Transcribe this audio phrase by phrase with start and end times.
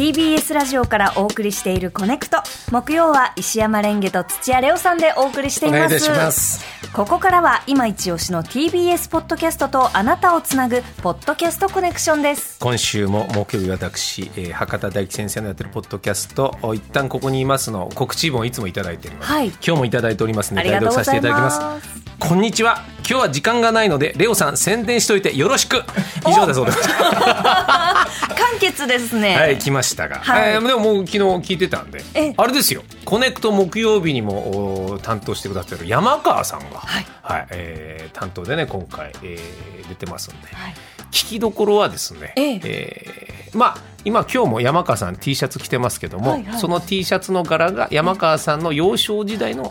[0.00, 2.38] TBS ラジオからお送りしているコネクト。
[2.70, 5.78] 木曜は石山レンゲと土屋レオさんでお送りしています。
[5.78, 6.64] お願いいたします。
[6.94, 12.58] ここからは今一押しの TBS ポッドキャストとあなたをつなぐポッドキャストコネクションです。
[12.60, 16.56] 今週も木曜日私、えー博多大吉先生のやってるポッドキャスト。
[16.62, 19.48] お一旦ここにいますの告知文をいつもいただいているはい。
[19.48, 22.00] 今日もいただいておりますので代読させていただきます。
[22.18, 25.82] こんにちは今日は時間がないのでレオさん宣伝しといてよろしく。
[26.28, 26.78] 以上だそうです。
[26.88, 28.06] 簡
[28.60, 30.52] 潔ですね、はい来ましたが、はい。
[30.52, 32.32] えーでももう昨日聞いてたんでえ。
[32.36, 32.84] あれですよ。
[33.04, 40.74] コネクト木曜日にもお担当してくださってる山川さんが、はいえー担当でね今回、えー出てますんで、はい。
[41.10, 42.60] 聞きどころはですね、ええ。
[42.62, 46.58] えーまあ今今日も山川さん T シャツ着てますけども、はいはい。
[46.58, 49.68] その T シャツの柄が山川さんの幼少時代の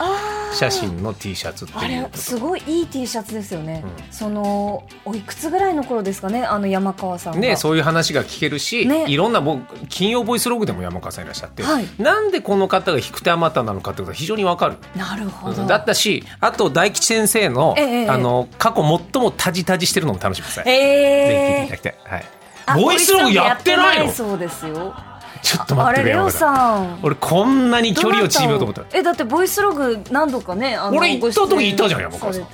[0.54, 4.12] 写真の T シャツっていうすごいいい T シャツですよね、うん。
[4.12, 7.40] そのおいくつぐらいの頃ですかねあの山川さんが。
[7.40, 9.06] ね、そういう話が聞けるし、ね。
[9.08, 11.88] いろんなもう金曜ボイスログでも山川さんいらっしゃって、はい。
[11.98, 14.76] なんでこの方が引く手あまたなのかってことが非常にわかる。
[14.94, 15.66] なるほど。
[15.66, 18.08] だったしあと大吉先生の,、ええええ。
[18.08, 22.39] あの過去最もタジタジしてるのも楽しみです、ぜひ聞いていえただきたい、はい、あ
[22.76, 24.12] ボイスログやってないの？
[24.12, 24.94] そうですよ。
[25.42, 27.00] ちょっと待ってあれレオさん。
[27.02, 28.84] 俺こんなに距離を縮めようと思った。
[28.96, 32.46] えだってボイスログ何度かねあの俺行った時ご出演いたじゃん山川さん。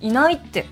[0.00, 0.66] いないって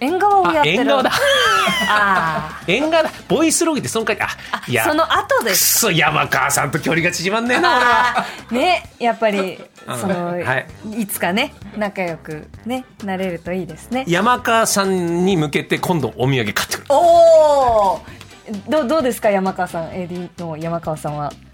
[0.00, 0.78] 縁側をやあってる。
[0.80, 1.10] 縁側だ。
[1.88, 3.10] あ縁側だ。
[3.28, 4.28] ボイスログってその回あ
[4.66, 4.84] いや。
[4.84, 7.76] ーその後でくすそ山川さんと距離が縮まんねえな。
[7.76, 9.98] 俺はねやっぱりうん。
[9.98, 10.66] その、はい。
[11.02, 14.04] い、つかね仲良くねなれるといいですね。
[14.08, 16.86] 山川さんに向けて今度お土産買ってくる。
[16.88, 16.96] お
[17.94, 18.00] お
[18.68, 21.26] どうどうですか山川さん？AD の山川さんは。
[21.26, 21.49] あ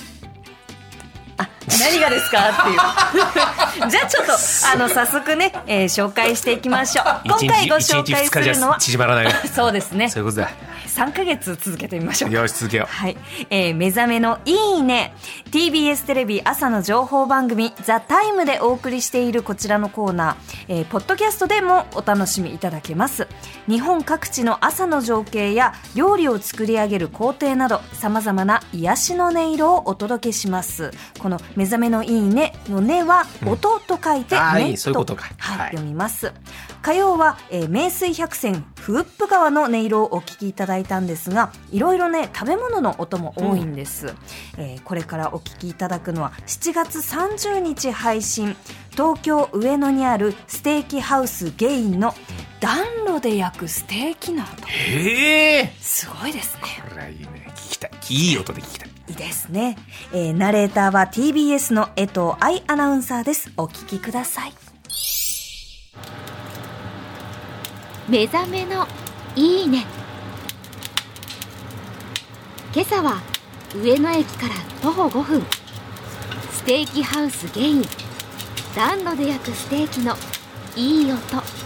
[1.81, 3.91] 何がですかっていう。
[3.91, 4.33] じゃあちょっと
[4.73, 7.21] あの早速ね、えー紹介していきましょう。
[7.25, 10.09] 今回ご紹介するのは縮まらないね そうですね。
[10.09, 10.51] そういうことだ。
[10.87, 12.31] 3ヶ月続けてみましょう。
[12.31, 12.95] よし続けよう。
[12.95, 13.17] はい、
[13.51, 15.15] えー目覚めのいいね。
[15.51, 23.29] TBS テレビ朝の情報番組「ザタイムでお送りしているこちらのコーナー、えーポッドキャストでもお楽しみいただけます。
[23.69, 30.91] 日本各地の朝の情景や料理を作り上げる工程などさまざまな癒しの音色をお届けします。
[31.21, 35.27] この「目覚めのいいね」の「ね」は音と書いて「ねあーいいそういうことか。
[35.39, 35.71] はいはい。
[35.71, 36.33] 読みます。
[36.83, 44.15] 火曜は、えー名水百選フーップ川の音色をお聞きいただいたんですがいろいろね食べ物の音も多いんです、
[44.57, 48.57] えーこれからお聞きいただくのは7月30日配信
[48.97, 52.15] 東京上野にあるステーキハウスゲインの
[52.61, 55.73] 暖炉で焼くステーキなどへえ。
[55.79, 56.63] すごいですね。
[56.89, 57.53] これはいいね。
[57.55, 57.91] 聞きたい。
[58.09, 58.91] いい音で聞きたい。
[59.09, 59.77] いいですね、
[60.13, 63.53] えーナレーターは TBS の江藤愛アナウンサーです。
[63.57, 64.53] お聞きください。
[68.09, 68.87] 目覚めの
[69.37, 69.85] いいね。
[72.75, 73.21] 今朝は
[73.75, 75.47] 上野駅から徒歩5分。
[76.53, 77.83] ステーキハウスゲイン
[78.77, 80.15] 暖炉で焼くステーキの
[80.77, 81.66] いい音。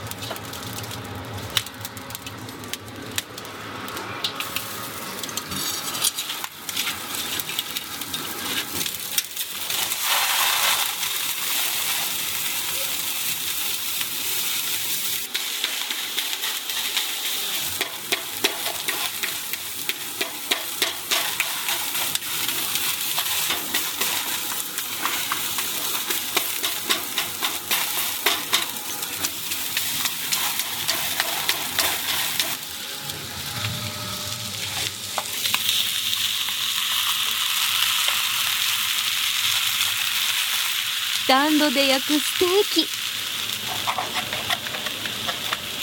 [41.30, 42.86] 暖炉で焼くステーキ。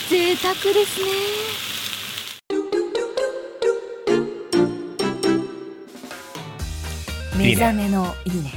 [0.09, 1.07] 贅沢ですね。
[7.37, 8.51] 目覚めのいいね。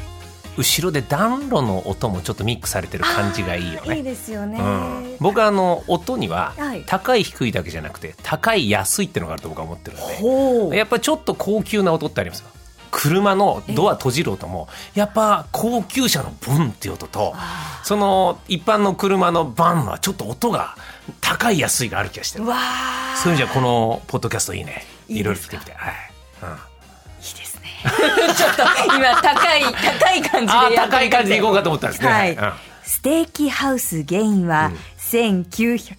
[0.59, 6.83] 後ろで暖炉の音もちょっとミックスされてる感じがいいよいいねですよね、うん、僕はあの音にははい。
[6.87, 10.77] 高い低いだけじゃなくて高い安いってのがあると僕は思ってるんで。
[10.77, 12.49] やっぱりちょっと高級な音ってありますよ
[12.91, 17.35] 車のドア閉じる音もやっぱ高級車のブンっていう音と
[17.85, 20.77] その一般の車のバンはちょっと音が
[21.21, 22.45] 高い安いがある気がしてる。
[23.17, 24.85] そういう意味じゃこのポッドキャストいいね。
[25.09, 25.73] いろいろ聞いてみて。
[25.73, 25.95] はい、
[26.43, 26.49] うん。
[26.49, 26.53] い
[27.31, 27.69] いですね。
[28.37, 28.63] ちょっと
[28.97, 32.09] 今高い、高い感じでや高い感じでいこうかと思ったんですね。
[32.09, 32.33] はい。
[32.33, 32.53] うん。
[32.83, 35.99] ステーキハウスゲインは1900、うん、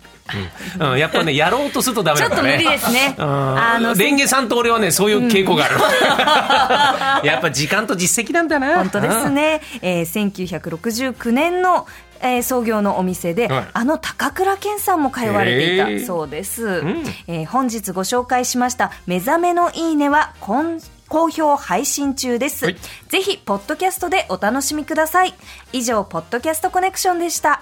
[0.97, 2.63] やっぱね、やろうとするとダメちょっとだからね。
[2.63, 3.15] 無理ですね。
[3.17, 3.25] うん。
[3.25, 7.27] あの、レンゲさんと俺はね、そういう傾向がある。
[7.27, 8.75] やっぱ時間と実績なんだな。
[8.77, 9.61] 本当ですね。
[9.81, 11.87] えー、1969年の、
[12.23, 13.67] えー創業のお店で、はい。
[13.73, 17.03] あの高倉健さんも通われていたそうです、ん。
[17.27, 22.77] えー本日ご紹介しました「目覚めのいいね」は好評配信中です、はい。
[23.09, 25.33] ぜひポッドキャストでお楽しみください。
[25.73, 27.61] 以上ポッドキャストコネクションでした